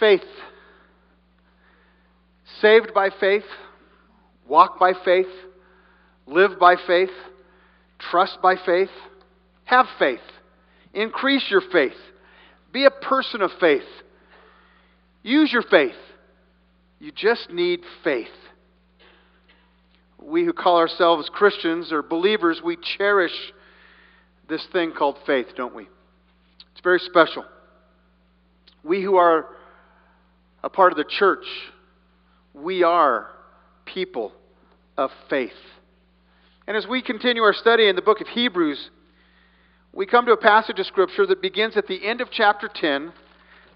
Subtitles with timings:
[0.00, 0.20] Faith.
[2.60, 3.44] Saved by faith,
[4.46, 5.26] walk by faith,
[6.26, 7.10] live by faith,
[7.98, 8.90] trust by faith,
[9.64, 10.20] have faith,
[10.92, 11.96] increase your faith,
[12.72, 13.82] be a person of faith,
[15.22, 15.94] use your faith.
[17.00, 18.28] You just need faith.
[20.22, 23.52] We who call ourselves Christians or believers, we cherish
[24.48, 25.82] this thing called faith, don't we?
[26.72, 27.44] It's very special.
[28.82, 29.46] We who are
[30.64, 31.44] a part of the church,
[32.54, 33.28] we are
[33.84, 34.32] people
[34.96, 35.52] of faith.
[36.66, 38.88] And as we continue our study in the book of Hebrews,
[39.92, 43.12] we come to a passage of Scripture that begins at the end of chapter 10,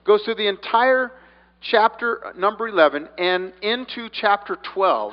[0.04, 1.12] goes through the entire
[1.60, 5.12] chapter number 11, and into chapter 12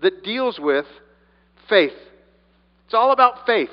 [0.00, 0.86] that deals with
[1.68, 1.90] faith.
[2.84, 3.68] It's all about faith.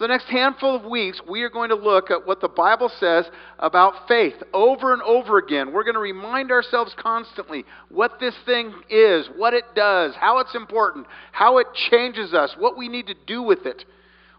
[0.00, 2.90] For the next handful of weeks, we are going to look at what the Bible
[2.98, 3.26] says
[3.58, 5.74] about faith over and over again.
[5.74, 10.54] We're going to remind ourselves constantly what this thing is, what it does, how it's
[10.54, 13.84] important, how it changes us, what we need to do with it.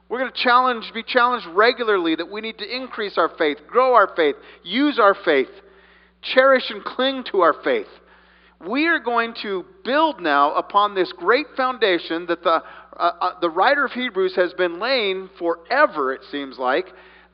[0.09, 3.93] We're going to challenge, be challenged regularly that we need to increase our faith, grow
[3.93, 5.51] our faith, use our faith,
[6.23, 7.85] cherish and cling to our faith.
[8.67, 12.61] We are going to build now upon this great foundation that the
[12.97, 16.85] uh, uh, the writer of Hebrews has been laying forever, it seems like,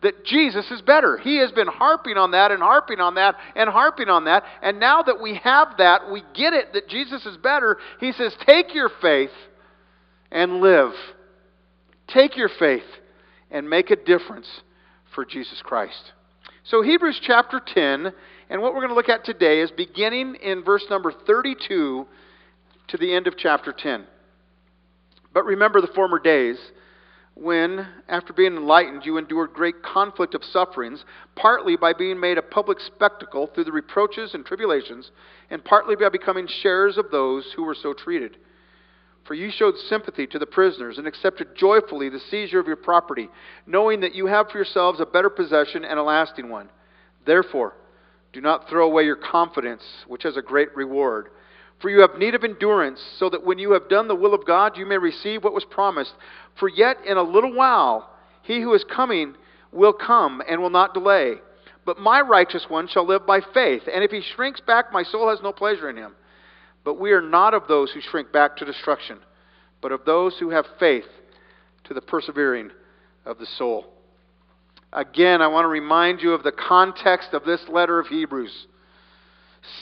[0.03, 1.17] that Jesus is better.
[1.17, 4.43] He has been harping on that and harping on that and harping on that.
[4.61, 7.77] And now that we have that, we get it that Jesus is better.
[7.99, 9.31] He says, Take your faith
[10.31, 10.93] and live.
[12.07, 12.85] Take your faith
[13.49, 14.47] and make a difference
[15.15, 16.13] for Jesus Christ.
[16.63, 18.13] So, Hebrews chapter 10,
[18.49, 22.07] and what we're going to look at today is beginning in verse number 32
[22.87, 24.05] to the end of chapter 10.
[25.33, 26.57] But remember the former days
[27.35, 31.03] when, after being enlightened, you endured great conflict of sufferings,
[31.35, 35.11] partly by being made a public spectacle through the reproaches and tribulations,
[35.51, 38.37] and partly by becoming sharers of those who were so treated.
[39.25, 43.27] For you showed sympathy to the prisoners and accepted joyfully the seizure of your property,
[43.67, 46.69] knowing that you have for yourselves a better possession and a lasting one.
[47.25, 47.73] Therefore,
[48.37, 51.29] do not throw away your confidence, which has a great reward.
[51.81, 54.45] For you have need of endurance, so that when you have done the will of
[54.45, 56.13] God, you may receive what was promised.
[56.59, 58.11] For yet in a little while
[58.43, 59.33] he who is coming
[59.71, 61.37] will come and will not delay.
[61.83, 65.29] But my righteous one shall live by faith, and if he shrinks back, my soul
[65.29, 66.13] has no pleasure in him.
[66.83, 69.17] But we are not of those who shrink back to destruction,
[69.81, 71.09] but of those who have faith
[71.85, 72.69] to the persevering
[73.25, 73.96] of the soul.
[74.93, 78.67] Again, I want to remind you of the context of this letter of Hebrews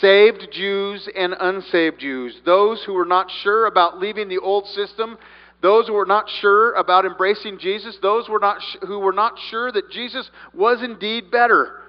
[0.02, 5.18] saved Jews and unsaved Jews, those who were not sure about leaving the old system,
[5.62, 9.34] those who were not sure about embracing Jesus, those who were not, who were not
[9.50, 11.82] sure that Jesus was indeed better.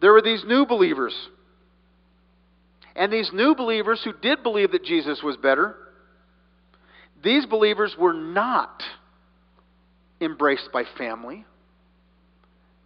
[0.00, 1.14] There were these new believers.
[2.96, 5.74] And these new believers who did believe that Jesus was better,
[7.22, 8.82] these believers were not
[10.20, 11.44] embraced by family.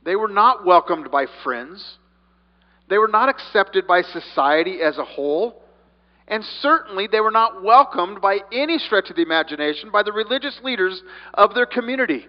[0.04, 1.98] They were not welcomed by friends.
[2.88, 5.62] They were not accepted by society as a whole.
[6.26, 10.58] And certainly they were not welcomed by any stretch of the imagination by the religious
[10.62, 11.02] leaders
[11.34, 12.26] of their community.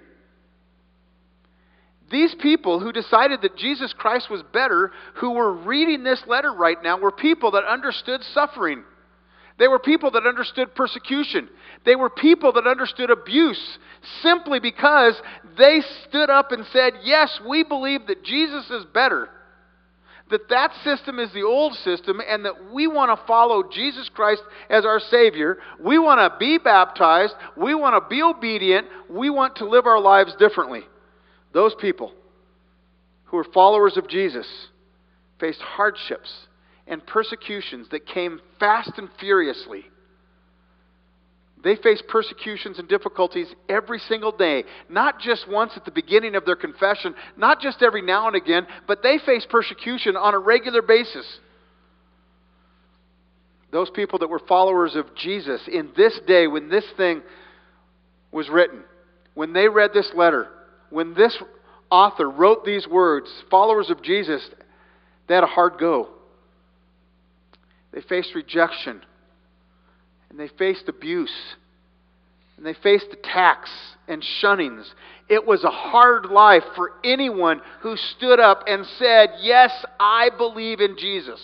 [2.10, 6.78] These people who decided that Jesus Christ was better, who were reading this letter right
[6.82, 8.84] now, were people that understood suffering.
[9.60, 11.50] They were people that understood persecution.
[11.86, 13.78] They were people that understood abuse
[14.24, 15.22] simply because
[15.58, 19.30] they stood up and said, Yes, we believe that Jesus is better
[20.30, 24.44] that that system is the old system and that we want to follow Jesus Christ
[24.70, 25.58] as our Savior.
[25.84, 27.34] We want to be baptized.
[27.58, 28.88] We want to be obedient.
[29.10, 30.82] We want to live our lives differently.
[31.52, 32.14] Those people
[33.26, 34.48] who were followers of Jesus
[35.40, 36.32] faced hardships
[36.90, 39.86] and persecutions that came fast and furiously
[41.64, 46.46] they face persecutions and difficulties every single day, not just once at the beginning of
[46.46, 50.82] their confession, not just every now and again, but they face persecution on a regular
[50.82, 51.26] basis.
[53.72, 57.22] Those people that were followers of Jesus in this day when this thing
[58.32, 58.84] was written,
[59.34, 60.48] when they read this letter,
[60.90, 61.38] when this
[61.92, 64.48] author wrote these words, followers of Jesus,
[65.28, 66.08] they had a hard go.
[67.92, 69.02] They faced rejection
[70.30, 71.34] and they faced abuse,
[72.58, 73.72] and they faced attacks
[74.08, 74.86] and shunnings.
[75.28, 80.82] It was a hard life for anyone who stood up and said, Yes, I believe
[80.82, 81.40] in Jesus.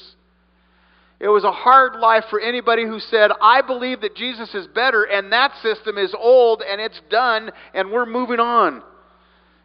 [1.19, 5.03] It was a hard life for anybody who said, I believe that Jesus is better
[5.03, 8.83] and that system is old and it's done and we're moving on.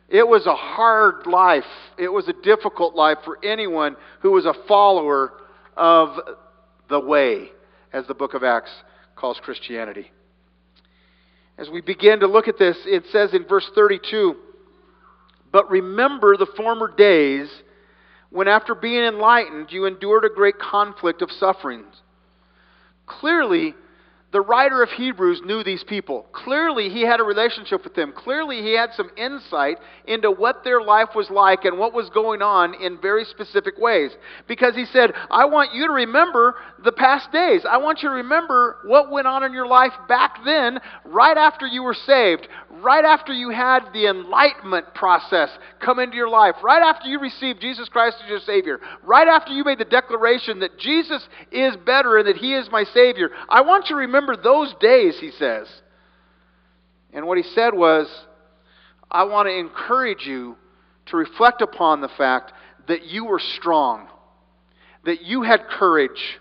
[0.08, 1.64] It was a hard life.
[1.98, 5.32] It was a difficult life for anyone who was a follower
[5.76, 6.16] of
[6.90, 7.50] the way,
[7.92, 8.70] as the book of Acts
[9.16, 10.10] calls Christianity.
[11.56, 14.34] As we begin to look at this, it says in verse 32
[15.52, 17.48] But remember the former days
[18.30, 21.94] when, after being enlightened, you endured a great conflict of sufferings.
[23.06, 23.74] Clearly,
[24.32, 26.24] the writer of Hebrews knew these people.
[26.32, 28.12] Clearly, he had a relationship with them.
[28.16, 32.40] Clearly, he had some insight into what their life was like and what was going
[32.40, 34.12] on in very specific ways.
[34.46, 36.54] Because he said, I want you to remember
[36.84, 37.62] the past days.
[37.68, 41.66] I want you to remember what went on in your life back then, right after
[41.66, 45.50] you were saved, right after you had the enlightenment process
[45.80, 49.52] come into your life, right after you received Jesus Christ as your Savior, right after
[49.52, 53.30] you made the declaration that Jesus is better and that He is my Savior.
[53.48, 55.68] I want you to remember remember those days, he says.
[57.12, 58.08] And what he said was,
[59.10, 60.56] I want to encourage you
[61.06, 62.52] to reflect upon the fact
[62.86, 64.08] that you were strong,
[65.04, 66.38] that you had courage.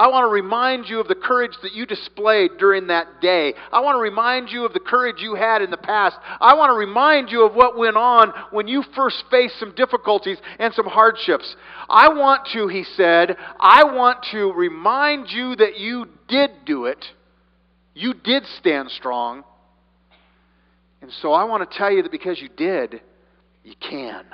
[0.00, 3.52] I want to remind you of the courage that you displayed during that day.
[3.70, 6.16] I want to remind you of the courage you had in the past.
[6.40, 10.38] I want to remind you of what went on when you first faced some difficulties
[10.58, 11.54] and some hardships.
[11.90, 17.04] I want to, he said, I want to remind you that you did do it.
[17.92, 19.44] You did stand strong.
[21.02, 23.02] And so I want to tell you that because you did,
[23.64, 24.24] you can.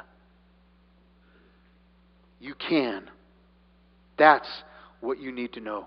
[2.38, 3.10] You can.
[4.16, 4.46] That's
[5.06, 5.86] what you need to know.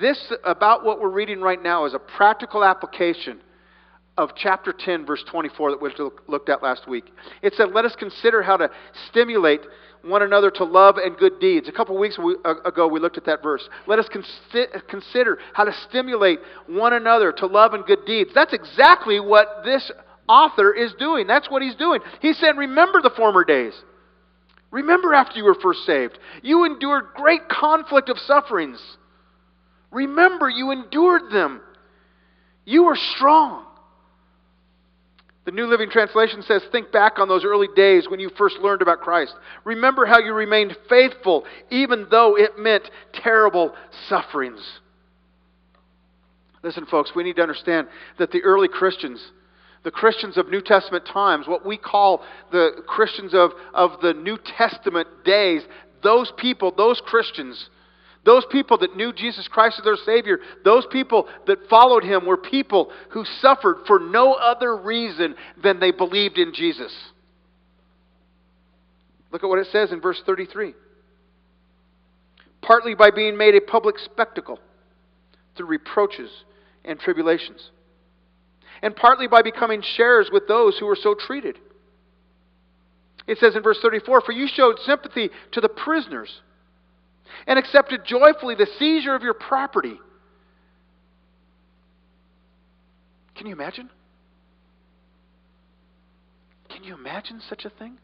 [0.00, 3.40] This, about what we're reading right now, is a practical application
[4.16, 5.90] of chapter 10, verse 24, that we
[6.26, 7.04] looked at last week.
[7.42, 8.68] It said, Let us consider how to
[9.08, 9.60] stimulate
[10.02, 11.68] one another to love and good deeds.
[11.68, 13.68] A couple of weeks ago, we looked at that verse.
[13.86, 14.08] Let us
[14.88, 18.30] consider how to stimulate one another to love and good deeds.
[18.34, 19.90] That's exactly what this
[20.28, 21.26] author is doing.
[21.26, 22.00] That's what he's doing.
[22.20, 23.74] He said, Remember the former days.
[24.70, 26.18] Remember after you were first saved.
[26.42, 28.80] You endured great conflict of sufferings.
[29.90, 31.60] Remember, you endured them.
[32.64, 33.64] You were strong.
[35.46, 38.82] The New Living Translation says, Think back on those early days when you first learned
[38.82, 39.34] about Christ.
[39.64, 42.82] Remember how you remained faithful, even though it meant
[43.14, 43.74] terrible
[44.08, 44.60] sufferings.
[46.62, 47.88] Listen, folks, we need to understand
[48.18, 49.26] that the early Christians,
[49.84, 54.38] the Christians of New Testament times, what we call the Christians of, of the New
[54.56, 55.62] Testament days,
[56.02, 57.68] those people, those Christians,
[58.24, 62.36] those people that knew Jesus Christ as their Savior, those people that followed Him, were
[62.36, 66.92] people who suffered for no other reason than they believed in Jesus.
[69.30, 70.74] Look at what it says in verse 33.
[72.60, 74.58] Partly by being made a public spectacle
[75.56, 76.30] through reproaches
[76.84, 77.70] and tribulations,
[78.82, 81.58] and partly by becoming sharers with those who were so treated.
[83.26, 86.40] It says in verse 34 For you showed sympathy to the prisoners
[87.46, 89.98] and accepted joyfully the seizure of your property.
[93.36, 93.90] Can you imagine?
[96.68, 97.98] Can you imagine such a thing?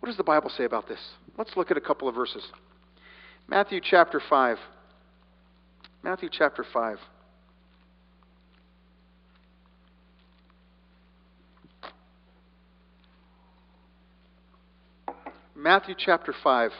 [0.00, 1.00] What does the Bible say about this?
[1.36, 2.46] Let's look at a couple of verses.
[3.48, 4.58] Matthew chapter 5.
[6.04, 6.98] Matthew chapter 5.
[15.58, 16.70] Matthew chapter 5,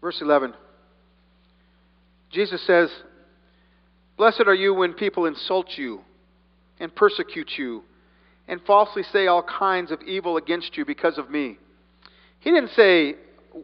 [0.00, 0.54] verse 11.
[2.30, 2.88] Jesus says,
[4.16, 6.02] Blessed are you when people insult you
[6.78, 7.82] and persecute you
[8.46, 11.58] and falsely say all kinds of evil against you because of me.
[12.38, 13.16] He didn't say,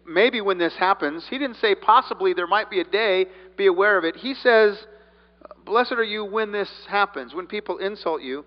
[0.05, 1.25] maybe when this happens.
[1.31, 3.27] He didn't say, possibly there might be a day,
[3.57, 4.17] be aware of it.
[4.17, 4.77] He says,
[5.65, 8.45] Blessed are you when this happens, when people insult you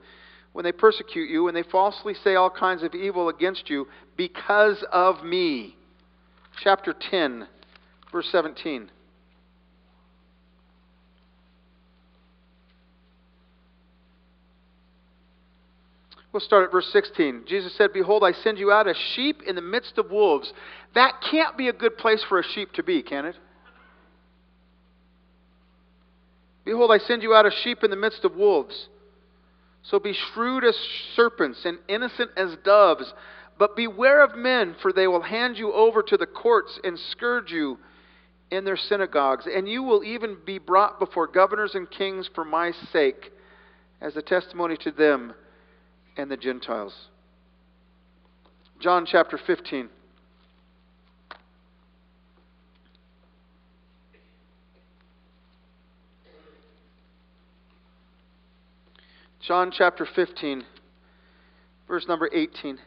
[0.54, 4.84] when they persecute you, when they falsely say all kinds of evil against you because
[4.92, 5.76] of me.
[6.64, 7.48] Chapter 10,
[8.12, 8.90] verse 17.
[16.32, 17.44] We'll start at verse 16.
[17.48, 20.52] Jesus said, Behold, I send you out as sheep in the midst of wolves.
[20.96, 23.36] That can't be a good place for a sheep to be, can it?
[26.66, 28.88] Behold, I send you out as sheep in the midst of wolves.
[29.84, 30.76] So be shrewd as
[31.16, 33.14] serpents and innocent as doves.
[33.60, 37.52] But beware of men, for they will hand you over to the courts and scourge
[37.52, 37.78] you
[38.50, 39.46] in their synagogues.
[39.54, 43.32] And you will even be brought before governors and kings for my sake,
[44.02, 45.34] as a testimony to them
[46.18, 46.94] and the Gentiles.
[48.80, 49.90] John chapter 15.
[59.48, 60.64] John chapter 15,
[61.86, 62.80] verse number 18.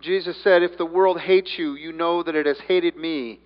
[0.00, 3.40] Jesus said, If the world hates you, you know that it has hated me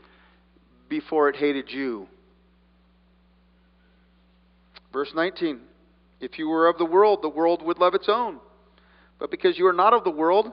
[0.90, 2.08] before it hated you.
[4.92, 5.60] Verse 19
[6.20, 8.38] If you were of the world, the world would love its own.
[9.18, 10.52] But because you are not of the world,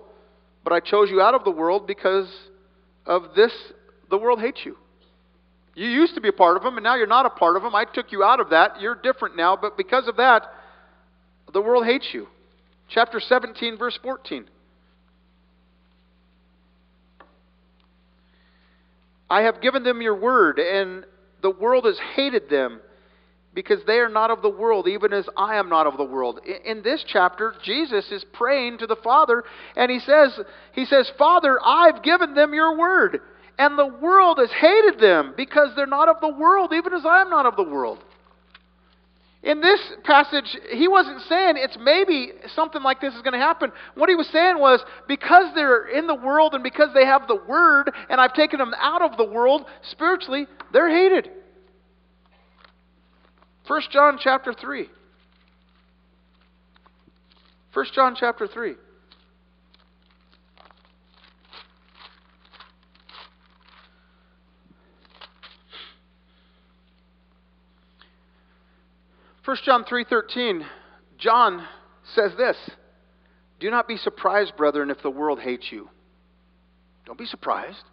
[0.64, 2.30] but I chose you out of the world because
[3.06, 3.52] of this,
[4.10, 4.78] the world hates you.
[5.74, 7.64] You used to be a part of them, and now you're not a part of
[7.64, 7.74] them.
[7.76, 8.82] I took you out of that.
[8.82, 10.44] You're different now, but because of that,
[11.54, 12.28] the world hates you.
[12.90, 14.46] Chapter 17, verse 14.
[19.30, 21.06] I have given them your word, and
[21.42, 22.82] the world has hated them
[23.54, 26.40] because they are not of the world, even as I am not of the world.
[26.66, 29.44] In this chapter, Jesus is praying to the Father,
[29.76, 30.38] and he says,
[30.74, 33.20] he says, Father, I've given them your word,
[33.62, 37.22] and the world has hated them because they're not of the world, even as I
[37.22, 38.00] am not of the world.
[39.44, 43.72] In this passage, he wasn't saying it's maybe something like this is going to happen.
[43.94, 47.40] What he was saying was because they're in the world and because they have the
[47.48, 51.30] word and I've taken them out of the world, spiritually, they're hated.
[53.68, 54.90] 1 John chapter 3.
[57.74, 58.74] 1 John chapter 3.
[69.46, 70.66] 1 John 3:13
[71.18, 71.68] John
[72.16, 72.58] says this
[73.60, 75.90] Do not be surprised brethren if the world hates you.
[77.06, 77.84] Don't be surprised.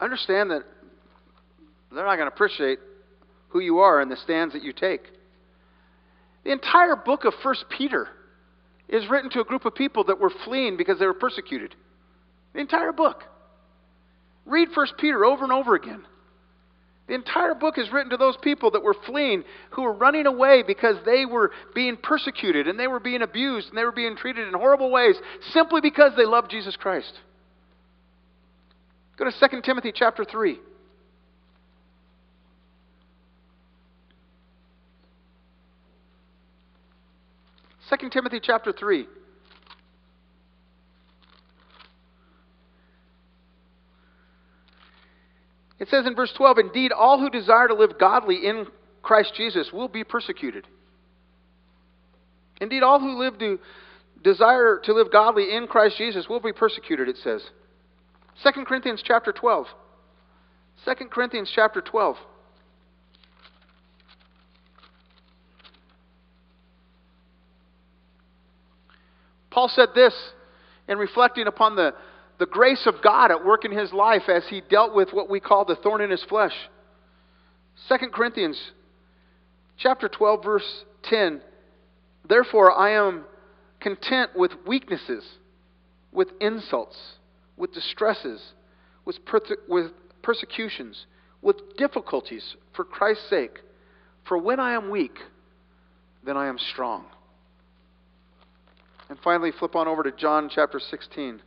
[0.00, 0.62] Understand that
[1.92, 2.78] they're not going to appreciate
[3.48, 5.02] who you are and the stands that you take.
[6.44, 8.08] The entire book of 1 Peter
[8.88, 11.74] is written to a group of people that were fleeing because they were persecuted.
[12.52, 13.24] The entire book.
[14.44, 16.04] Read 1 Peter over and over again
[17.06, 20.62] the entire book is written to those people that were fleeing, who were running away
[20.66, 24.48] because they were being persecuted and they were being abused and they were being treated
[24.48, 25.16] in horrible ways
[25.52, 27.12] simply because they loved Jesus Christ.
[29.18, 30.58] Go to 2 Timothy chapter 3.
[37.98, 39.06] 2 Timothy chapter 3.
[45.78, 48.66] It says in verse 12, Indeed, all who desire to live godly in
[49.02, 50.66] Christ Jesus will be persecuted.
[52.60, 53.58] Indeed, all who live to
[54.22, 57.42] desire to live godly in Christ Jesus will be persecuted, it says.
[58.42, 59.66] 2 Corinthians chapter 12.
[60.84, 62.16] 2 Corinthians chapter 12.
[69.50, 70.12] Paul said this
[70.88, 71.94] in reflecting upon the
[72.38, 75.40] the grace of God at work in his life as he dealt with what we
[75.40, 76.54] call the thorn in his flesh.
[77.88, 78.60] 2 Corinthians
[79.78, 81.40] chapter 12 verse 10
[82.28, 83.24] Therefore I am
[83.80, 85.24] content with weaknesses,
[86.10, 86.96] with insults,
[87.56, 88.40] with distresses,
[89.04, 89.18] with,
[89.68, 91.06] with persecutions,
[91.42, 93.58] with difficulties for Christ's sake.
[94.26, 95.18] For when I am weak,
[96.24, 97.04] then I am strong.
[99.10, 101.42] And finally, flip on over to John chapter 16.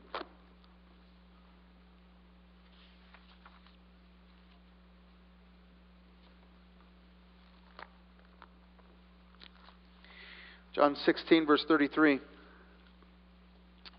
[10.77, 12.19] John 16, verse 33.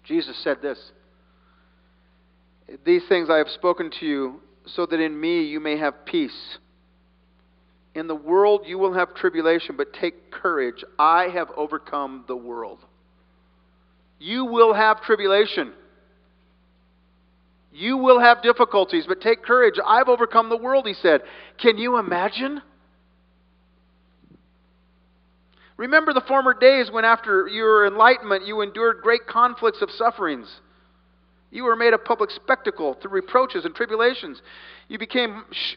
[0.05, 0.79] Jesus said this
[2.87, 6.59] These things I have spoken to you, so that in me you may have peace.
[7.97, 10.85] In the world you will have tribulation, but take courage.
[11.01, 12.79] I have overcome the world.
[14.21, 15.73] You will have tribulation.
[17.73, 19.75] You will have difficulties, but take courage.
[19.85, 21.23] I've overcome the world, he said.
[21.61, 22.63] Can you imagine?
[25.79, 30.61] Remember the former days when, after your enlightenment, you endured great conflicts of sufferings.
[31.51, 34.43] You were made a public spectacle through reproaches and tribulations.
[34.89, 35.45] You became.
[35.51, 35.77] Sh-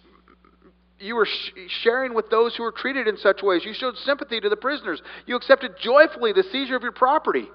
[0.99, 3.63] you were sh- sharing with those who were treated in such ways.
[3.63, 5.01] You showed sympathy to the prisoners.
[5.25, 7.47] You accepted joyfully the seizure of your property.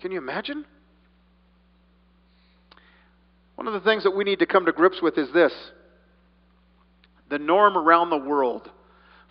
[0.00, 0.64] Can you imagine?
[3.56, 5.52] One of the things that we need to come to grips with is this
[7.28, 8.70] the norm around the world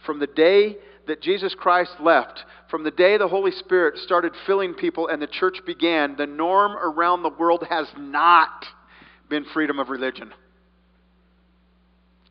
[0.06, 4.74] from the day that Jesus Christ left, from the day the Holy Spirit started filling
[4.74, 8.66] people and the church began, the norm around the world has not
[9.30, 10.32] been freedom of religion.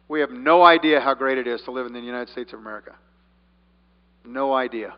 [0.09, 2.59] We have no idea how great it is to live in the United States of
[2.59, 2.95] America.
[4.25, 4.95] No idea.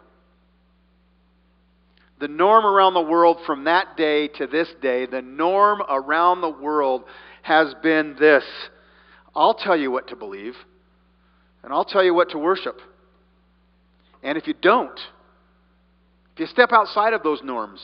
[2.21, 6.51] The norm around the world from that day to this day, the norm around the
[6.51, 7.05] world
[7.43, 8.45] has been this
[9.37, 10.55] I'll tell you what to believe,
[11.63, 12.81] and I'll tell you what to worship.
[14.25, 14.99] And if you don't,
[16.33, 17.81] if you step outside of those norms,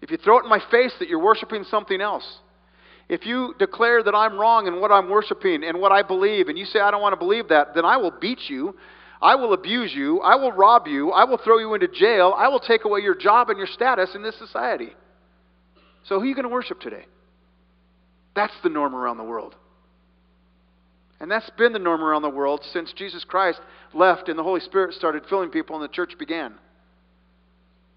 [0.00, 2.24] if you throw it in my face that you're worshiping something else,
[3.08, 6.58] if you declare that I'm wrong in what I'm worshiping and what I believe, and
[6.58, 8.76] you say I don't want to believe that, then I will beat you.
[9.20, 10.20] I will abuse you.
[10.20, 11.10] I will rob you.
[11.10, 12.34] I will throw you into jail.
[12.36, 14.92] I will take away your job and your status in this society.
[16.04, 17.06] So, who are you going to worship today?
[18.36, 19.56] That's the norm around the world.
[21.20, 23.60] And that's been the norm around the world since Jesus Christ
[23.92, 26.54] left and the Holy Spirit started filling people and the church began.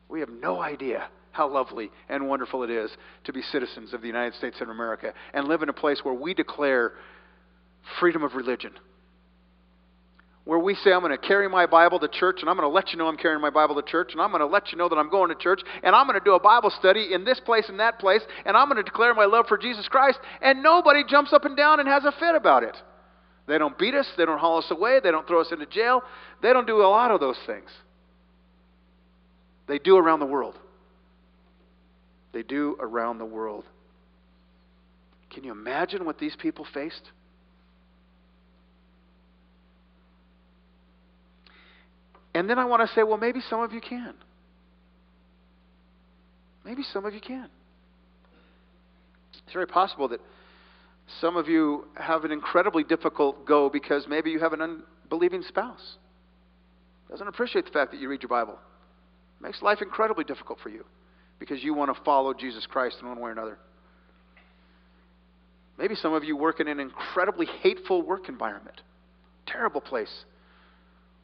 [0.10, 2.92] We have no idea how lovely and wonderful it is
[3.24, 6.14] to be citizens of the United States of America and live in a place where
[6.14, 6.94] we declare
[8.00, 8.74] freedom of religion.
[10.44, 12.74] Where we say, I'm going to carry my Bible to church, and I'm going to
[12.74, 14.78] let you know I'm carrying my Bible to church, and I'm going to let you
[14.78, 17.24] know that I'm going to church, and I'm going to do a Bible study in
[17.24, 20.18] this place and that place, and I'm going to declare my love for Jesus Christ,
[20.42, 22.76] and nobody jumps up and down and has a fit about it.
[23.48, 26.02] They don't beat us, they don't haul us away, they don't throw us into jail,
[26.42, 27.70] they don't do a lot of those things.
[29.68, 30.58] They do around the world.
[32.34, 33.66] They do around the world.
[35.34, 37.12] Can you imagine what these people faced?
[42.34, 44.14] And then I want to say, well, maybe some of you can.
[46.64, 47.50] Maybe some of you can.
[49.34, 50.20] It's very possible that
[51.20, 55.98] some of you have an incredibly difficult go because maybe you have an unbelieving spouse.
[57.10, 58.58] Doesn't appreciate the fact that you read your Bible.
[59.42, 60.86] Makes life incredibly difficult for you
[61.40, 63.58] because you want to follow Jesus Christ in one way or another.
[65.78, 68.82] Maybe some of you work in an incredibly hateful work environment.
[69.48, 70.26] Terrible place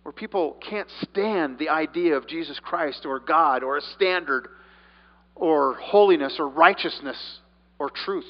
[0.08, 4.48] where people can't stand the idea of Jesus Christ or God or a standard
[5.36, 7.18] or holiness or righteousness
[7.78, 8.26] or truth.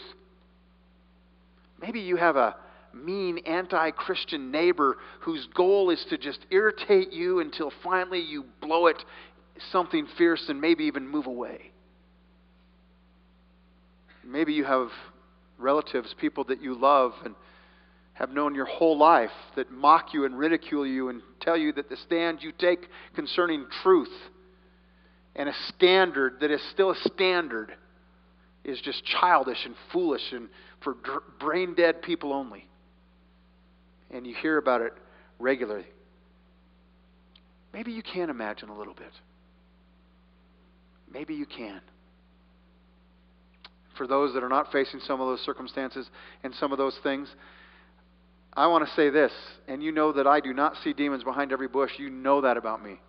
[1.80, 2.56] Maybe you have a
[2.94, 8.88] mean anti Christian neighbor whose goal is to just irritate you until finally you blow
[8.88, 9.04] it
[9.72, 11.72] something fierce and maybe even move away.
[14.24, 14.90] Maybe you have
[15.58, 17.36] relatives, people that you love and
[18.14, 21.90] have known your whole life that mock you and ridicule you and tell you that
[21.90, 24.12] the stand you take concerning truth
[25.36, 27.74] and a standard that is still a standard
[28.64, 30.50] is just childish and foolish and
[30.88, 32.66] for brain dead people only.
[34.10, 34.94] And you hear about it
[35.38, 35.86] regularly.
[37.74, 39.12] Maybe you can imagine a little bit.
[41.12, 41.82] Maybe you can.
[43.98, 46.08] For those that are not facing some of those circumstances
[46.44, 47.28] and some of those things,
[48.54, 49.32] I want to say this,
[49.68, 51.92] and you know that I do not see demons behind every bush.
[51.98, 53.00] You know that about me.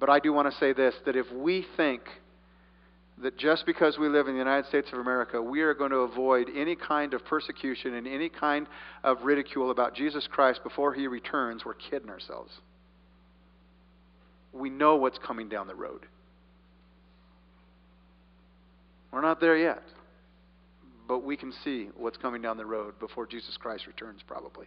[0.00, 2.02] But I do want to say this that if we think
[3.22, 5.98] that just because we live in the United States of America, we are going to
[5.98, 8.66] avoid any kind of persecution and any kind
[9.02, 12.52] of ridicule about Jesus Christ before he returns, we're kidding ourselves.
[14.52, 16.06] We know what's coming down the road.
[19.10, 19.82] We're not there yet,
[21.08, 24.66] but we can see what's coming down the road before Jesus Christ returns, probably.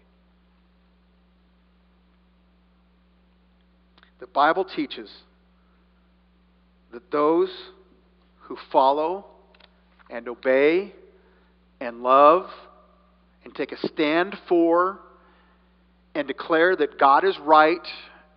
[4.20, 5.10] The Bible teaches
[6.92, 7.50] that those
[8.52, 9.26] who follow
[10.10, 10.92] and obey
[11.80, 12.50] and love
[13.46, 15.00] and take a stand for
[16.16, 17.88] and declare that God is right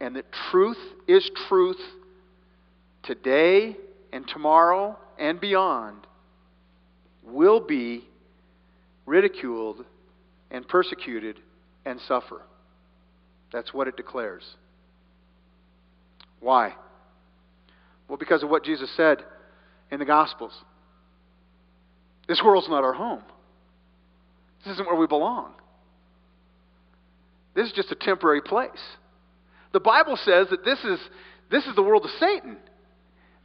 [0.01, 1.81] and that truth is truth
[3.03, 3.77] today
[4.13, 6.07] and tomorrow and beyond
[7.25, 8.05] will be
[9.07, 9.85] ridiculed
[10.53, 11.41] and persecuted
[11.85, 12.43] and suffer.
[13.53, 14.45] That's what it declares.
[16.39, 16.73] Why?
[18.07, 19.25] Well, because of what Jesus said
[19.91, 20.53] in the Gospels.
[22.29, 23.23] This world's not our home.
[24.65, 25.53] This isn't where we belong.
[27.55, 28.71] This is just a temporary place.
[29.73, 30.99] The Bible says that this is,
[31.51, 32.57] this is the world of Satan.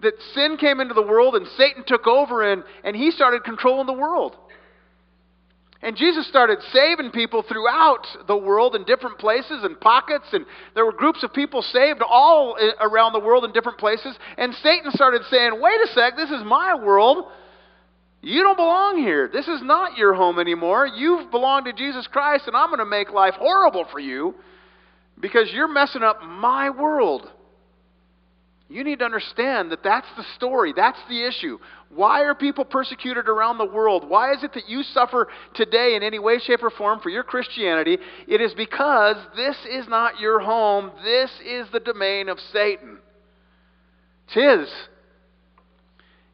[0.02, 3.88] That sin came into the world and Satan took over and, and he started controlling
[3.88, 4.36] the world.
[5.82, 10.86] And Jesus started saving people throughout the world in different places and pockets, and there
[10.86, 14.18] were groups of people saved all around the world in different places.
[14.38, 17.28] And Satan started saying, Wait a sec, this is my world.
[18.22, 19.30] You don't belong here.
[19.32, 20.86] This is not your home anymore.
[20.86, 24.36] You've belonged to Jesus Christ, and I'm going to make life horrible for you
[25.22, 27.30] because you're messing up my world.
[28.72, 30.74] You need to understand that that's the story.
[30.76, 31.58] That's the issue.
[31.90, 34.08] Why are people persecuted around the world?
[34.08, 37.24] Why is it that you suffer today in any way, shape, or form for your
[37.24, 37.98] Christianity?
[38.28, 40.92] It is because this is not your home.
[41.04, 43.00] This is the domain of Satan.
[44.26, 44.72] It's his.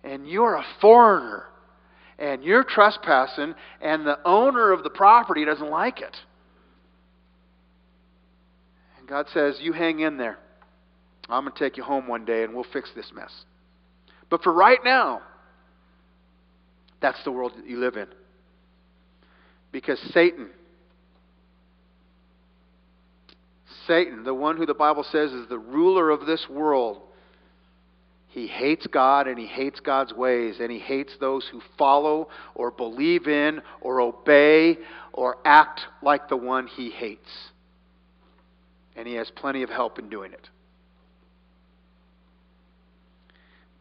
[0.03, 1.45] And you're a foreigner.
[2.19, 6.15] And you're trespassing, and the owner of the property doesn't like it.
[8.99, 10.37] And God says, You hang in there.
[11.29, 13.31] I'm going to take you home one day and we'll fix this mess.
[14.29, 15.21] But for right now,
[17.01, 18.07] that's the world that you live in.
[19.71, 20.49] Because Satan,
[23.88, 27.01] Satan, the one who the Bible says is the ruler of this world,
[28.29, 32.69] he hates God and he hates God's ways and he hates those who follow or
[32.69, 34.77] believe in or obey
[35.13, 37.29] or act like the one he hates.
[38.95, 40.49] And he has plenty of help in doing it.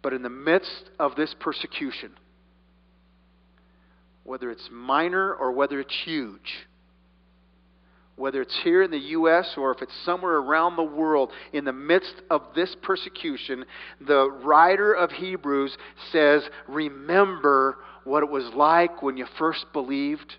[0.04, 2.12] But in the midst of this persecution,
[4.22, 6.66] whether it's minor or whether it's huge,
[8.14, 9.54] whether it's here in the U.S.
[9.56, 13.64] or if it's somewhere around the world, in the midst of this persecution,
[14.06, 15.74] the writer of Hebrews
[16.12, 20.34] says, Remember what it was like when you first believed.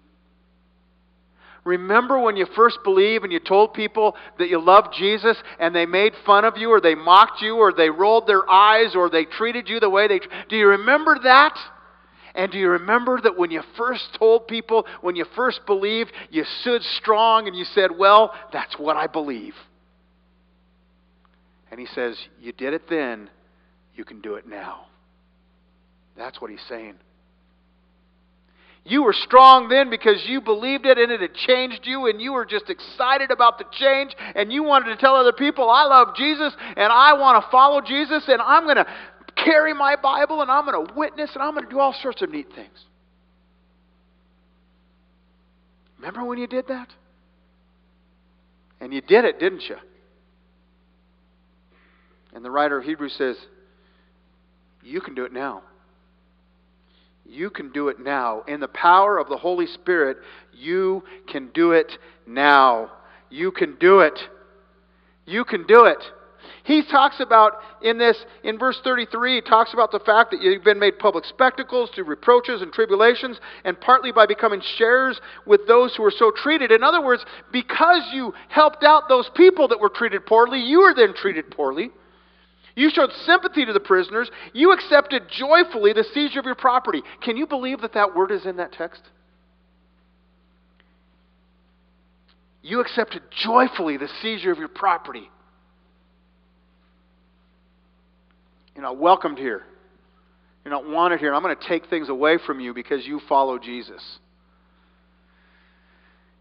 [1.66, 5.88] Remember when you first believed and you told people that you loved Jesus and they
[5.88, 9.26] made fun of you or they mocked you or they rolled their eyes or they
[9.26, 10.20] treated you the way they.
[10.48, 11.58] Do you remember that?
[12.36, 16.44] And do you remember that when you first told people, when you first believed, you
[16.62, 19.56] stood strong and you said, Well, that's what I believe?
[21.72, 23.30] And he says, You did it then,
[23.96, 24.86] you can do it now.
[26.16, 26.96] That's what he's saying.
[28.86, 32.34] You were strong then because you believed it and it had changed you, and you
[32.34, 36.16] were just excited about the change, and you wanted to tell other people, I love
[36.16, 38.86] Jesus, and I want to follow Jesus, and I'm going to
[39.36, 42.22] carry my Bible and I'm going to witness and I'm going to do all sorts
[42.22, 42.78] of neat things.
[45.98, 46.88] Remember when you did that?
[48.80, 49.78] And you did it, didn't you?
[52.34, 53.38] And the writer of Hebrews says,
[54.84, 55.64] You can do it now.
[57.28, 58.44] You can do it now.
[58.48, 60.18] In the power of the Holy Spirit,
[60.54, 61.92] you can do it
[62.28, 62.92] now.
[63.30, 64.20] You can do it.
[65.26, 66.04] You can do it.
[66.64, 70.64] He talks about in this, in verse 33, he talks about the fact that you've
[70.64, 75.96] been made public spectacles through reproaches and tribulations, and partly by becoming sharers with those
[75.96, 76.72] who were so treated.
[76.72, 80.94] In other words, because you helped out those people that were treated poorly, you were
[80.96, 81.92] then treated poorly.
[82.76, 84.30] You showed sympathy to the prisoners.
[84.54, 87.02] You accepted joyfully the seizure of your property.
[87.22, 89.02] Can you believe that that word is in that text?
[92.62, 95.30] You accepted joyfully the seizure of your property.
[98.76, 99.64] You're not welcomed here.
[100.66, 101.34] You're not wanted here.
[101.34, 104.02] I'm going to take things away from you because you follow Jesus.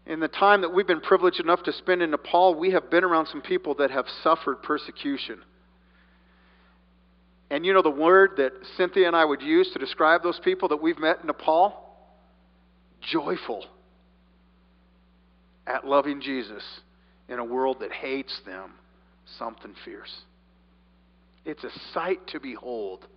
[0.05, 3.03] In the time that we've been privileged enough to spend in Nepal, we have been
[3.03, 5.41] around some people that have suffered persecution.
[7.49, 10.69] And you know the word that Cynthia and I would use to describe those people
[10.69, 11.81] that we've met in Nepal?
[13.11, 13.65] Joyful
[15.67, 16.63] at loving Jesus
[17.29, 18.71] in a world that hates them.
[19.39, 20.13] Something fierce.
[21.45, 23.07] It's a sight to behold,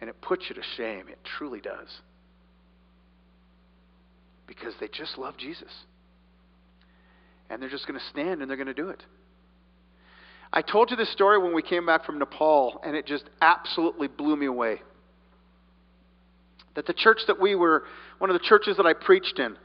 [0.00, 1.08] and it puts you to shame.
[1.08, 1.88] It truly does.
[4.46, 5.70] Because they just love Jesus.
[7.48, 9.02] And they're just going to stand and they're going to do it.
[10.52, 14.08] I told you this story when we came back from Nepal, and it just absolutely
[14.08, 14.82] blew me away.
[16.74, 17.84] That the church that we were,
[18.18, 19.56] one of the churches that I preached in,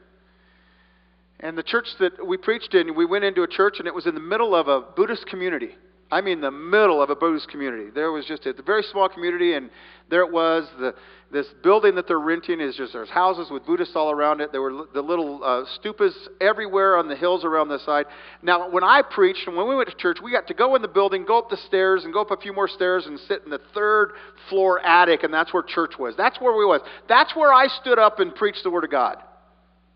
[1.39, 4.05] and the church that we preached in, we went into a church, and it was
[4.05, 5.75] in the middle of a Buddhist community.
[6.11, 7.89] I mean, the middle of a Buddhist community.
[7.93, 9.71] There was just a, very small community, and
[10.09, 10.67] there it was.
[10.79, 10.93] The,
[11.31, 14.51] this building that they're renting is just there's houses with Buddhists all around it.
[14.51, 18.05] There were the little uh, stupas everywhere on the hills around the side.
[18.43, 20.83] Now, when I preached and when we went to church, we got to go in
[20.83, 23.41] the building, go up the stairs, and go up a few more stairs and sit
[23.43, 24.11] in the third
[24.49, 26.13] floor attic, and that's where church was.
[26.15, 26.81] That's where we was.
[27.09, 29.17] That's where I stood up and preached the Word of God.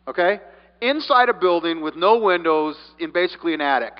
[0.07, 0.39] Okay?
[0.81, 3.93] Inside a building with no windows in basically an attic.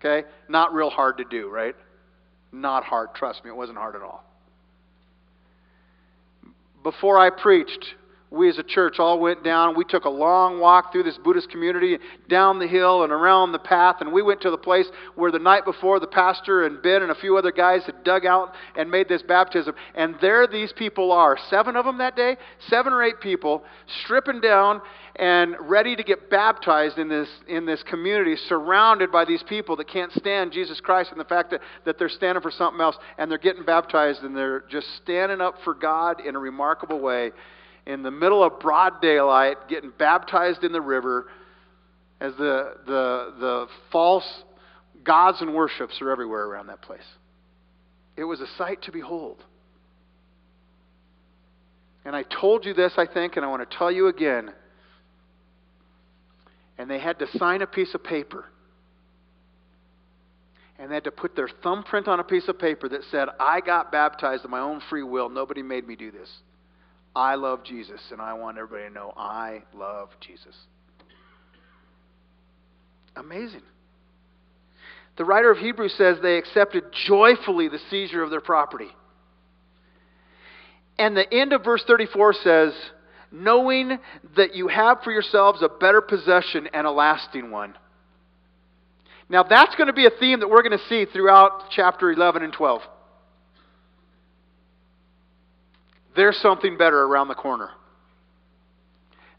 [0.00, 0.26] Okay?
[0.48, 1.76] Not real hard to do, right?
[2.52, 3.14] Not hard.
[3.14, 4.24] Trust me, it wasn't hard at all.
[6.82, 7.94] Before I preached,
[8.30, 9.76] we as a church all went down.
[9.76, 13.58] We took a long walk through this Buddhist community, down the hill and around the
[13.58, 17.02] path, and we went to the place where the night before the pastor and Ben
[17.02, 19.74] and a few other guys had dug out and made this baptism.
[19.96, 22.36] And there these people are, seven of them that day,
[22.68, 23.64] seven or eight people,
[24.04, 24.80] stripping down
[25.16, 29.88] and ready to get baptized in this, in this community, surrounded by these people that
[29.88, 33.28] can't stand Jesus Christ and the fact that, that they're standing for something else, and
[33.28, 37.32] they're getting baptized, and they're just standing up for God in a remarkable way
[37.90, 41.26] in the middle of broad daylight, getting baptized in the river
[42.20, 44.42] as the, the, the false
[45.02, 47.06] gods and worships are everywhere around that place.
[48.16, 49.42] It was a sight to behold.
[52.04, 54.52] And I told you this, I think, and I want to tell you again
[56.78, 58.46] and they had to sign a piece of paper
[60.78, 63.60] and they had to put their thumbprint on a piece of paper that said, I
[63.60, 65.28] got baptized of my own free will.
[65.28, 66.30] Nobody made me do this.
[67.14, 70.54] I love Jesus, and I want everybody to know I love Jesus.
[73.16, 73.62] Amazing.
[75.16, 78.88] The writer of Hebrews says they accepted joyfully the seizure of their property.
[80.98, 82.72] And the end of verse 34 says,
[83.32, 83.98] knowing
[84.36, 87.74] that you have for yourselves a better possession and a lasting one.
[89.28, 92.42] Now, that's going to be a theme that we're going to see throughout chapter 11
[92.42, 92.82] and 12.
[96.16, 97.70] There's something better around the corner.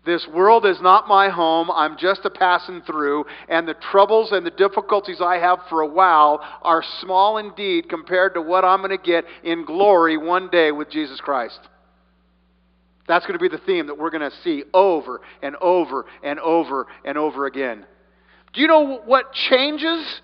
[0.04, 1.70] This world is not my home.
[1.70, 5.88] I'm just a passing through, and the troubles and the difficulties I have for a
[5.88, 10.72] while are small indeed compared to what I'm going to get in glory one day
[10.72, 11.60] with Jesus Christ.
[13.08, 16.40] That's going to be the theme that we're going to see over and over and
[16.40, 17.86] over and over again.
[18.54, 20.22] Do you know what changes?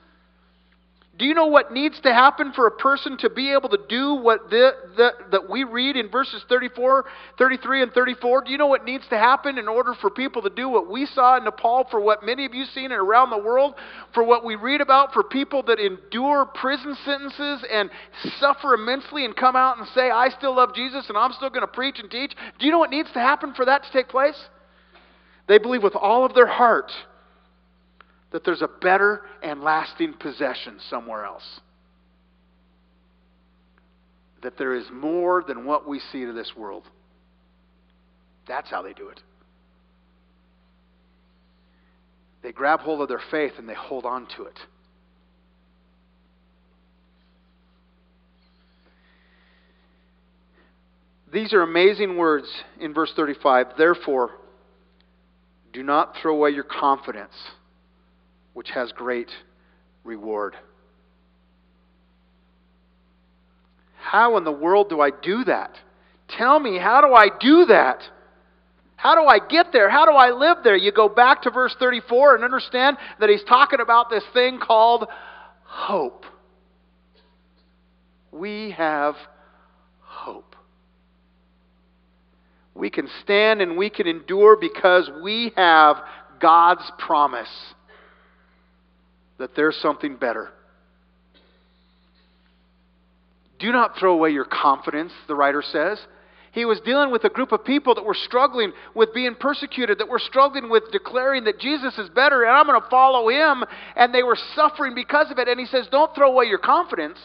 [1.17, 4.13] Do you know what needs to happen for a person to be able to do
[4.13, 7.06] what the, the, that we read in verses 34,
[7.39, 8.43] 33, and 34?
[8.43, 11.08] Do you know what needs to happen in order for people to do what we
[11.08, 13.73] saw in Nepal, for what many of you seen around the world,
[14.13, 17.89] for what we read about, for people that endure prison sentences and
[18.39, 21.62] suffer immensely and come out and say, I still love Jesus and I'm still going
[21.62, 22.36] to preach and teach?
[22.60, 24.39] Do you know what needs to happen for that to take place?
[25.47, 26.91] They believe with all of their heart
[28.32, 31.60] that there's a better and lasting possession somewhere else.
[34.44, 36.84] That there is more than what we see to this world.
[38.48, 39.22] That's how they do it.
[42.44, 44.60] They grab hold of their faith and they hold on to it.
[51.32, 52.48] These are amazing words
[52.80, 53.74] in verse 35.
[53.78, 54.32] Therefore,
[55.74, 57.34] do not throw away your confidence
[58.58, 59.30] which has great
[60.04, 60.56] reward.
[64.00, 65.78] How in the world do I do that?
[66.28, 68.02] Tell me, how do I do that?
[68.96, 69.91] How do I get there?
[69.91, 70.76] How do I live there?
[70.76, 75.06] You go back to verse 34 and understand that he's talking about this thing called
[75.62, 76.26] hope.
[78.32, 79.13] We have
[80.00, 80.56] hope.
[82.74, 85.98] We can stand and we can endure because we have
[86.39, 87.76] God's promise
[89.38, 90.50] that there's something better.
[93.60, 96.00] Do not throw away your confidence, the writer says.
[96.52, 100.08] He was dealing with a group of people that were struggling with being persecuted, that
[100.08, 103.63] were struggling with declaring that Jesus is better and I'm going to follow him,
[103.95, 105.47] and they were suffering because of it.
[105.47, 107.19] And he says, Don't throw away your confidence.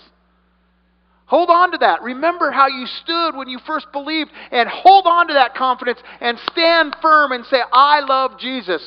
[1.26, 2.02] Hold on to that.
[2.02, 6.38] Remember how you stood when you first believed, and hold on to that confidence and
[6.50, 8.82] stand firm and say, I love Jesus,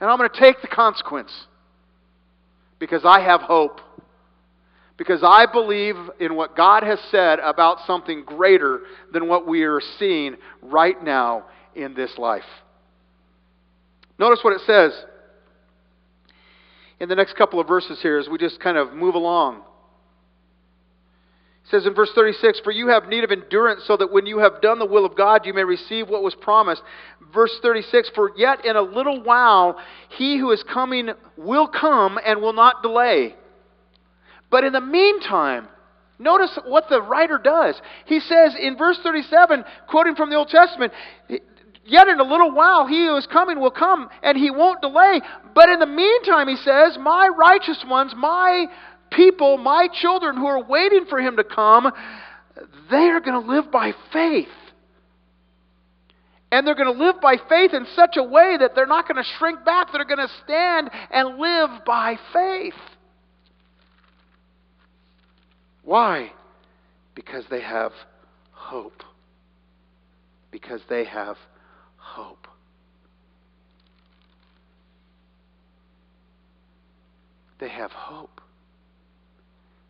[0.00, 1.30] and I'm going to take the consequence
[2.84, 3.80] because I have hope.
[4.98, 9.80] Because I believe in what God has said about something greater than what we are
[9.98, 12.44] seeing right now in this life.
[14.18, 14.92] Notice what it says
[17.00, 19.62] in the next couple of verses here as we just kind of move along.
[21.64, 24.38] It says in verse 36 For you have need of endurance, so that when you
[24.38, 26.82] have done the will of God, you may receive what was promised.
[27.32, 29.78] Verse 36 For yet in a little while
[30.10, 33.34] he who is coming will come and will not delay.
[34.50, 35.68] But in the meantime,
[36.18, 37.80] notice what the writer does.
[38.06, 40.92] He says in verse 37, quoting from the Old Testament,
[41.86, 45.20] Yet in a little while he who is coming will come, and he won't delay.
[45.54, 48.66] But in the meantime, he says, My righteous ones, my
[49.14, 51.90] people, my children who are waiting for him to come,
[52.90, 54.48] they are going to live by faith.
[56.52, 59.22] And they're going to live by faith in such a way that they're not going
[59.22, 59.88] to shrink back.
[59.92, 62.74] They're going to stand and live by faith.
[65.82, 66.32] Why?
[67.14, 67.92] Because they have
[68.52, 69.02] hope.
[70.52, 71.36] Because they have
[71.96, 72.46] hope.
[77.58, 78.33] They have hope.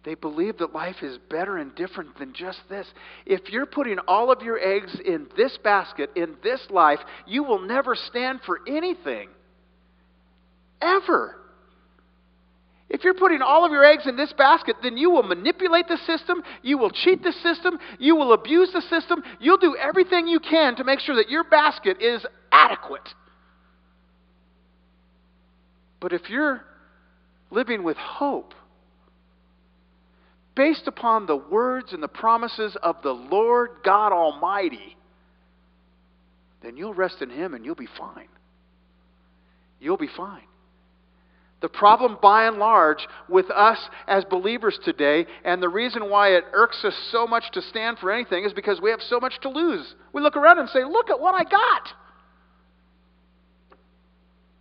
[0.05, 2.87] They believe that life is better and different than just this.
[3.25, 7.61] If you're putting all of your eggs in this basket, in this life, you will
[7.61, 9.31] never stand for anything.
[10.83, 11.37] Ever.
[12.91, 15.97] If you're putting all of your eggs in this basket, then you will manipulate the
[16.07, 20.39] system, you will cheat the system, you will abuse the system, you'll do everything you
[20.39, 23.09] can to make sure that your basket is adequate.
[25.99, 26.63] But if you're
[27.51, 28.53] living with hope,
[30.55, 34.97] based upon the words and the promises of the Lord God Almighty,
[36.63, 38.29] then you'll rest in Him and you'll be fine.
[39.81, 40.43] You'll be fine.
[41.61, 46.45] The problem, by and large, with us as believers today, and the reason why it
[46.53, 49.49] irks us so much to stand for anything, is because we have so much to
[49.49, 49.95] lose.
[50.13, 51.89] We look around and say, Look at what I got.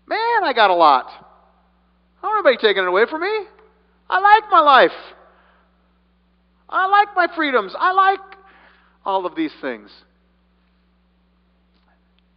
[0.08, 1.08] Man, I got a lot.
[1.08, 3.48] I don't want anybody taking it away from me.
[4.10, 4.92] I like my life.
[6.74, 7.76] I like my freedoms.
[7.78, 8.20] I like
[9.06, 9.92] all of these things.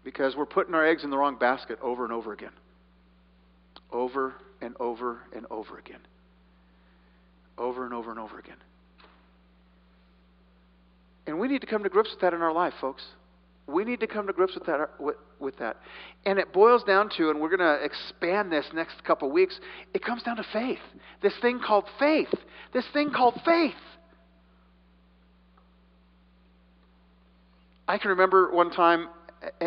[0.04, 2.52] Because we're putting our eggs in the wrong basket over and over again.
[3.90, 6.00] Over and over and over again.
[7.56, 8.58] Over and over and over again.
[11.26, 13.02] And we need to come to grips with that in our life, folks.
[13.66, 14.90] We need to come to grips with that.
[15.00, 15.78] With, with that.
[16.26, 19.58] And it boils down to, and we're going to expand this next couple weeks,
[19.94, 20.78] it comes down to faith.
[21.22, 22.32] This thing called faith.
[22.74, 23.74] This thing called faith.
[27.88, 29.08] I can remember one time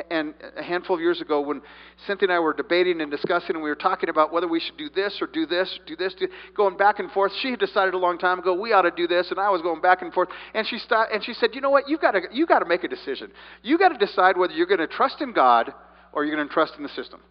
[0.09, 1.61] and a handful of years ago when
[2.07, 4.77] Cynthia and I were debating and discussing, and we were talking about whether we should
[4.77, 7.31] do this or do this, do this, do, going back and forth.
[7.41, 9.61] She had decided a long time ago we ought to do this, and I was
[9.61, 10.29] going back and forth.
[10.53, 11.87] And she stopped, and she said, "You know what?
[11.87, 13.31] You've got to you got to make a decision.
[13.61, 15.73] You got to decide whether you're going to trust in God
[16.13, 17.21] or you're going to trust in the system."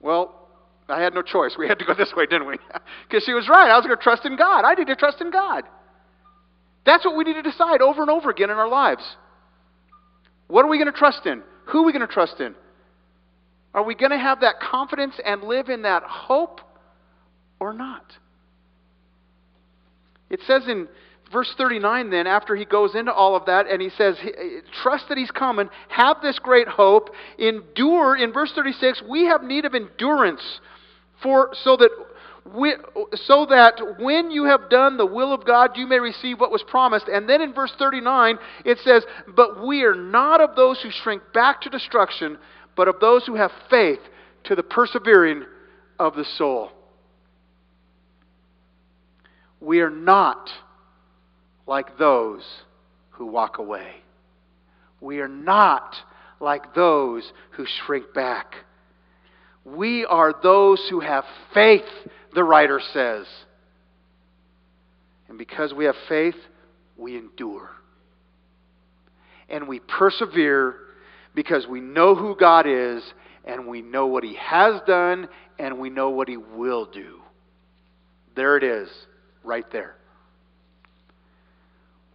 [0.00, 0.48] Well,
[0.88, 1.54] I had no choice.
[1.58, 2.56] We had to go this way, didn't we?
[3.08, 3.70] Because she was right.
[3.70, 4.64] I was going to trust in God.
[4.64, 5.64] I need to trust in God.
[6.84, 9.04] That's what we need to decide over and over again in our lives.
[10.48, 11.42] What are we going to trust in?
[11.66, 12.54] Who are we going to trust in?
[13.72, 16.60] Are we going to have that confidence and live in that hope
[17.58, 18.04] or not?
[20.30, 20.88] It says in
[21.32, 25.08] verse 39 then, after he goes into all of that, and he says, eh, Trust
[25.08, 28.16] that he's coming, have this great hope, endure.
[28.16, 30.42] In verse 36, we have need of endurance
[31.22, 31.90] for so that
[32.46, 36.62] so that when you have done the will of God, you may receive what was
[36.68, 37.08] promised.
[37.08, 39.02] And then in verse 39, it says,
[39.34, 42.38] But we are not of those who shrink back to destruction,
[42.76, 44.00] but of those who have faith
[44.44, 45.44] to the persevering
[45.98, 46.70] of the soul.
[49.60, 50.50] We are not
[51.66, 52.42] like those
[53.10, 53.94] who walk away.
[55.00, 55.96] We are not
[56.40, 58.54] like those who shrink back.
[59.64, 61.82] We are those who have faith
[62.34, 63.26] the writer says.
[65.28, 66.36] And because we have faith,
[66.96, 67.70] we endure.
[69.48, 70.76] And we persevere
[71.34, 73.02] because we know who God is
[73.44, 77.20] and we know what He has done and we know what He will do.
[78.36, 78.88] There it is,
[79.42, 79.96] right there.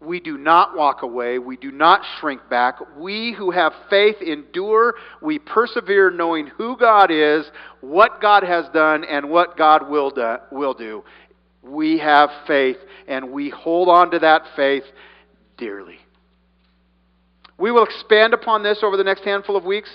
[0.01, 1.39] We do not walk away.
[1.39, 2.75] We do not shrink back.
[2.97, 4.95] We who have faith endure.
[5.21, 7.45] We persevere knowing who God is,
[7.81, 10.37] what God has done, and what God will do.
[10.51, 11.03] Will do.
[11.61, 12.77] We have faith,
[13.09, 14.85] and we hold on to that faith
[15.57, 15.99] dearly.
[17.57, 19.89] We will expand upon this over the next handful of weeks.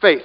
[0.00, 0.24] Faith.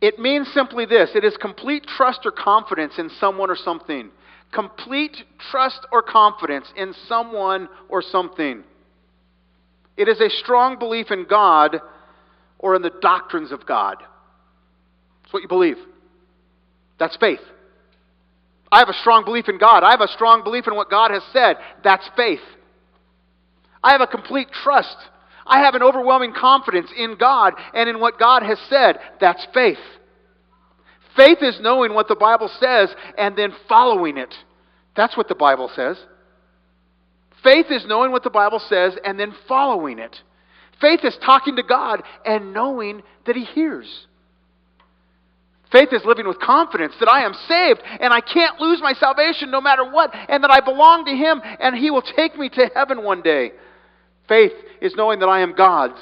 [0.00, 4.10] It means simply this it is complete trust or confidence in someone or something
[4.52, 5.16] complete
[5.50, 8.64] trust or confidence in someone or something.
[9.96, 11.80] It is a strong belief in God
[12.58, 13.96] or in the doctrines of God.
[15.24, 15.76] It's what you believe.
[16.98, 17.40] That's faith.
[18.72, 19.82] I have a strong belief in God.
[19.82, 21.56] I have a strong belief in what God has said.
[21.82, 22.40] That's faith.
[23.82, 24.96] I have a complete trust.
[25.46, 28.98] I have an overwhelming confidence in God and in what God has said.
[29.20, 29.78] That's faith.
[31.20, 34.34] Faith is knowing what the Bible says and then following it.
[34.96, 35.98] That's what the Bible says.
[37.44, 40.16] Faith is knowing what the Bible says and then following it.
[40.80, 43.86] Faith is talking to God and knowing that He hears.
[45.70, 49.50] Faith is living with confidence that I am saved and I can't lose my salvation
[49.50, 52.70] no matter what, and that I belong to Him and He will take me to
[52.74, 53.52] heaven one day.
[54.26, 56.00] Faith is knowing that I am God's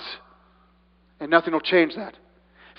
[1.18, 2.14] and nothing will change that.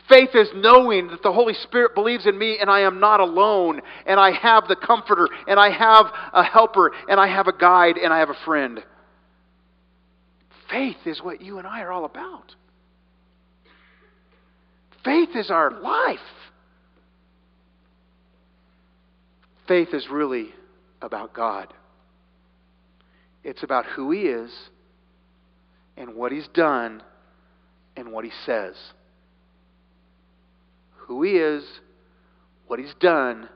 [0.09, 3.79] Faith is knowing that the Holy Spirit believes in me and I am not alone,
[4.07, 7.97] and I have the comforter, and I have a helper, and I have a guide,
[7.97, 8.83] and I have a friend.
[10.69, 12.55] Faith is what you and I are all about.
[15.05, 16.17] Faith is our life.
[19.67, 20.49] Faith is really
[21.01, 21.71] about God.
[23.43, 24.51] It's about who He is
[25.95, 27.03] and what He's done
[27.95, 28.75] and what He says
[31.09, 31.63] who he is,
[32.67, 33.49] what he's done,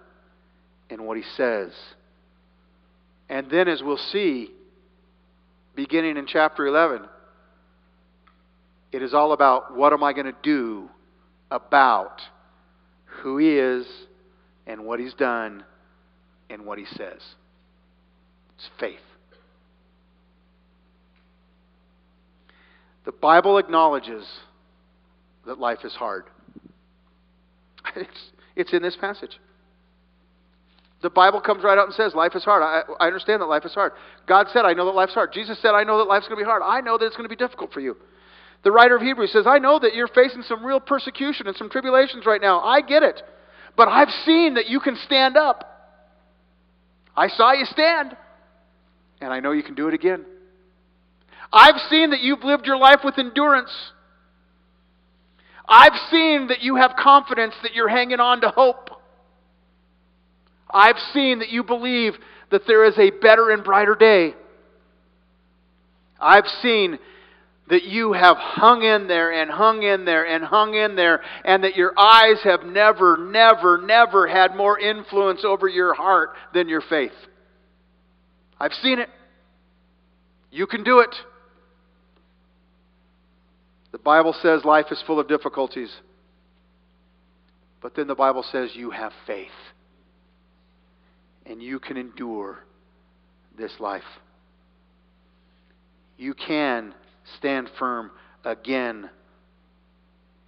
[0.90, 1.72] and what he says.
[3.30, 4.50] And then, as we'll see,
[5.76, 7.04] beginning in chapter 11,
[8.92, 10.90] it is all about what am I going to do
[11.52, 12.22] about
[13.06, 13.86] who he is
[14.66, 15.64] and what he's done
[16.50, 17.22] and what he says.
[18.56, 18.98] It's faith.
[23.06, 24.28] The Bible acknowledges
[25.46, 26.24] that life is hard.
[28.02, 29.40] It's, it's in this passage.
[31.02, 32.64] The Bible comes right out and says life is hard.
[32.64, 33.92] I, I understand that life is hard.
[34.28, 35.34] God said, I know that life's hard.
[35.34, 36.62] Jesus said, I know that life's going to be hard.
[36.64, 37.98] I know that it's going to be difficult for you.
[38.64, 41.70] The writer of Hebrews says, I know that you're facing some real persecution and some
[41.70, 42.62] tribulations right now.
[42.62, 43.22] I get it.
[43.76, 45.70] But I've seen that you can stand up.
[47.16, 48.16] I saw you stand,
[49.20, 50.26] and I know you can do it again.
[51.52, 53.72] I've seen that you've lived your life with endurance.
[55.68, 58.90] I've seen that you have confidence that you're hanging on to hope.
[60.70, 62.14] I've seen that you believe
[62.52, 64.34] that there is a better and brighter day.
[66.20, 67.00] I've seen
[67.70, 71.64] that you have hung in there and hung in there and hung in there, and
[71.64, 76.82] that your eyes have never, never, never had more influence over your heart than your
[76.82, 77.14] faith.
[78.60, 79.10] I've seen it.
[80.52, 81.16] You can do it.
[83.94, 85.94] The Bible says life is full of difficulties.
[87.82, 89.48] But then the Bible says you have faith.
[91.46, 92.60] And you can endure
[93.58, 94.02] this life.
[96.18, 96.96] You can
[97.38, 98.12] stand firm
[98.44, 99.10] again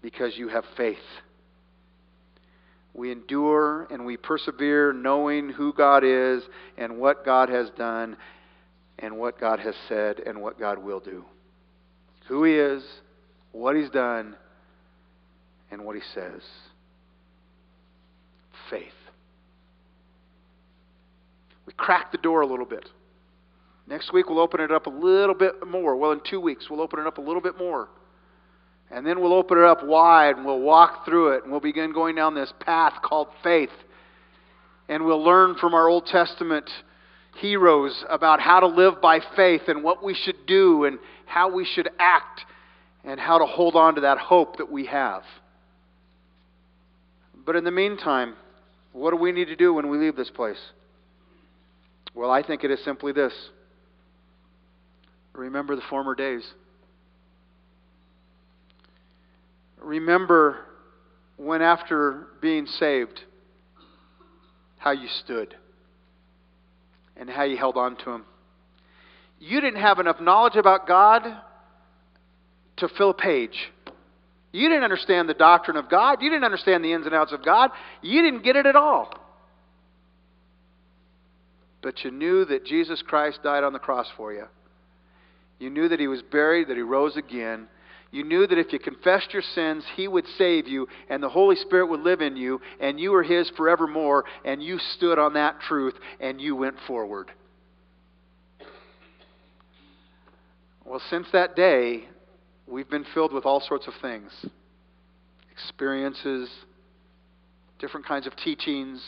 [0.01, 0.97] because you have faith.
[2.95, 6.43] We endure and we persevere knowing who God is
[6.77, 8.17] and what God has done
[8.97, 11.25] and what God has said and what God will do.
[12.27, 12.83] Who He is,
[13.55, 14.35] what He's done,
[15.71, 16.41] and what He says.
[18.69, 18.83] Faith.
[21.65, 22.87] We crack the door a little bit.
[23.87, 25.95] Next week, we'll open it up a little bit more.
[25.95, 27.87] Well, in two weeks, we'll open it up a little bit more.
[28.91, 31.91] And then we'll open it up wide and we'll walk through it and we'll begin
[31.91, 33.69] going down this path called faith.
[34.89, 36.69] And we'll learn from our Old Testament
[37.39, 41.65] heroes about how to live by faith and what we should do and how we
[41.65, 42.41] should act
[43.05, 45.23] and how to hold on to that hope that we have.
[47.45, 48.35] But in the meantime,
[48.91, 50.59] what do we need to do when we leave this place?
[52.15, 53.33] Well, I think it is simply this
[55.33, 56.43] remember the former days.
[59.81, 60.65] Remember
[61.37, 63.19] when, after being saved,
[64.77, 65.55] how you stood
[67.17, 68.25] and how you held on to Him.
[69.39, 71.23] You didn't have enough knowledge about God
[72.77, 73.71] to fill a page.
[74.51, 76.21] You didn't understand the doctrine of God.
[76.21, 77.71] You didn't understand the ins and outs of God.
[78.01, 79.13] You didn't get it at all.
[81.81, 84.45] But you knew that Jesus Christ died on the cross for you.
[85.59, 87.67] You knew that He was buried, that He rose again.
[88.11, 91.55] You knew that if you confessed your sins, He would save you, and the Holy
[91.57, 95.59] Spirit would live in you, and you were His forevermore, and you stood on that
[95.59, 97.31] truth, and you went forward.
[100.85, 102.05] Well, since that day,
[102.67, 104.31] we've been filled with all sorts of things
[105.51, 106.49] experiences,
[107.79, 109.01] different kinds of teachings,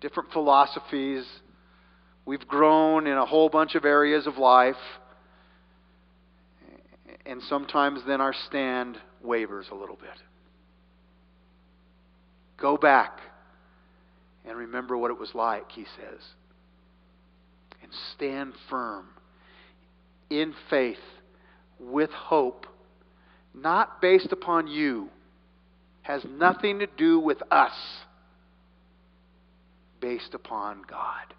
[0.00, 1.24] different philosophies.
[2.26, 4.74] We've grown in a whole bunch of areas of life.
[7.24, 10.08] And sometimes then our stand wavers a little bit.
[12.56, 13.20] Go back
[14.44, 16.20] and remember what it was like, he says.
[17.82, 19.06] And stand firm
[20.28, 20.98] in faith
[21.80, 22.66] with hope,
[23.54, 25.08] not based upon you,
[26.02, 27.72] has nothing to do with us,
[30.00, 31.34] based upon God.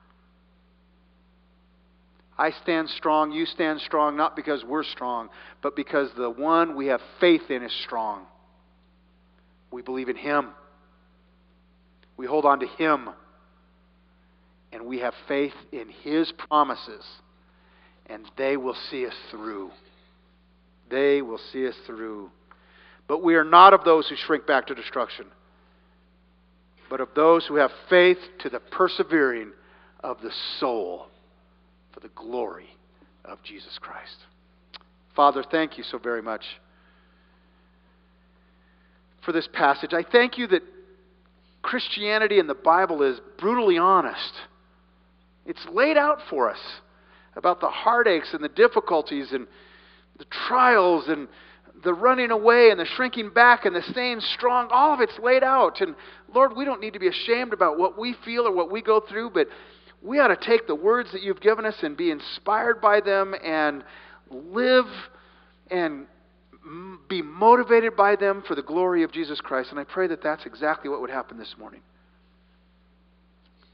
[2.37, 5.29] I stand strong, you stand strong, not because we're strong,
[5.61, 8.25] but because the one we have faith in is strong.
[9.71, 10.49] We believe in Him.
[12.17, 13.09] We hold on to Him.
[14.71, 17.05] And we have faith in His promises.
[18.07, 19.71] And they will see us through.
[20.91, 22.29] They will see us through.
[23.07, 25.25] But we are not of those who shrink back to destruction,
[26.89, 29.53] but of those who have faith to the persevering
[30.01, 31.07] of the soul
[31.93, 32.69] for the glory
[33.25, 34.17] of Jesus Christ.
[35.15, 36.43] Father, thank you so very much
[39.25, 39.93] for this passage.
[39.93, 40.63] I thank you that
[41.61, 44.33] Christianity in the Bible is brutally honest.
[45.45, 46.59] It's laid out for us
[47.35, 49.47] about the heartaches and the difficulties and
[50.21, 51.27] the trials and
[51.83, 54.67] the running away and the shrinking back and the staying strong.
[54.69, 55.81] All of it's laid out.
[55.81, 55.95] And
[56.31, 58.99] Lord, we don't need to be ashamed about what we feel or what we go
[58.99, 59.47] through, but
[60.03, 63.33] we ought to take the words that you've given us and be inspired by them
[63.43, 63.83] and
[64.29, 64.85] live
[65.71, 66.05] and
[67.09, 69.71] be motivated by them for the glory of Jesus Christ.
[69.71, 71.81] And I pray that that's exactly what would happen this morning.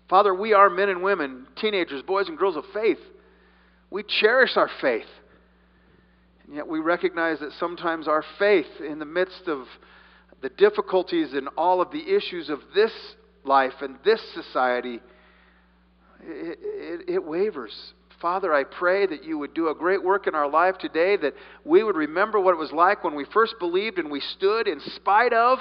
[0.10, 3.00] Father, we are men and women, teenagers, boys and girls of faith.
[3.90, 5.08] We cherish our faith.
[6.48, 9.68] And yet we recognize that sometimes our faith, in the midst of
[10.42, 12.92] the difficulties and all of the issues of this
[13.44, 15.00] life and this society,
[16.22, 17.94] it, it, it wavers.
[18.22, 21.34] Father, I pray that you would do a great work in our life today, that
[21.64, 24.80] we would remember what it was like when we first believed and we stood in
[24.96, 25.60] spite of.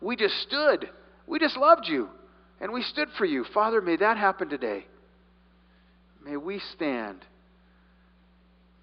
[0.00, 0.88] We just stood.
[1.26, 2.08] We just loved you
[2.60, 3.44] and we stood for you.
[3.52, 4.86] Father, may that happen today.
[6.24, 7.24] May we stand.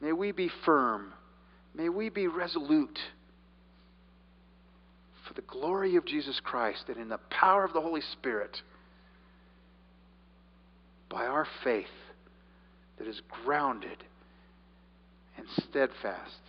[0.02, 1.14] May we be firm.
[1.76, 3.00] May we be resolute
[5.28, 8.62] for the glory of Jesus Christ and in the power of the Holy Spirit
[11.10, 11.86] by our faith
[12.98, 14.04] that is grounded
[15.38, 16.40] and steadfast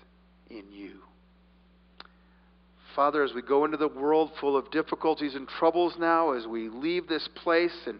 [0.50, 0.92] in you.
[2.94, 6.68] Father, as we go into the world full of difficulties and troubles now, as we
[6.68, 7.98] leave this place and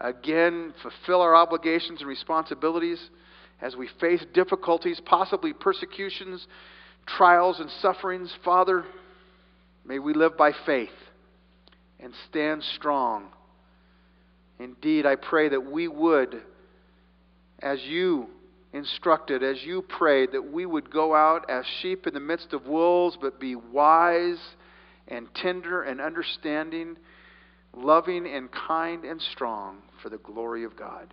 [0.00, 3.10] again fulfill our obligations and responsibilities,
[3.60, 6.46] as we face difficulties, possibly persecutions,
[7.06, 8.84] trials, and sufferings, Father,
[9.84, 10.88] may we live by faith
[11.98, 13.28] and stand strong.
[14.58, 16.42] Indeed, I pray that we would
[17.62, 18.28] as you
[18.72, 22.66] instructed, as you prayed, that we would go out as sheep in the midst of
[22.66, 24.38] wolves, but be wise
[25.08, 26.96] and tender and understanding,
[27.74, 31.12] loving and kind and strong for the glory of God.